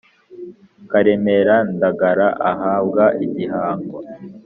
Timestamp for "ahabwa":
2.51-3.03